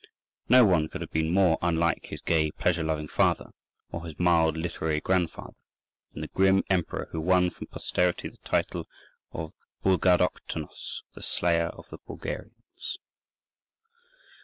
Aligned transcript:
No 0.49 0.65
one 0.65 0.87
could 0.89 1.01
have 1.01 1.11
been 1.11 1.29
more 1.31 1.59
unlike 1.61 2.07
his 2.07 2.23
gay 2.23 2.49
pleasure 2.49 2.81
loving 2.83 3.07
father, 3.07 3.51
or 3.91 4.07
his 4.07 4.17
mild 4.17 4.57
literary 4.57 4.99
grandfather, 4.99 5.53
than 6.11 6.21
the 6.21 6.27
grim 6.29 6.63
emperor 6.71 7.07
who 7.11 7.21
won 7.21 7.51
from 7.51 7.67
posterity 7.67 8.27
the 8.27 8.37
title 8.37 8.87
of 9.31 9.53
Bulgaroktonos, 9.85 11.03
"the 11.13 11.21
Slayer 11.21 11.67
of 11.67 11.87
the 11.91 11.99
Bulgarians." 12.07 12.97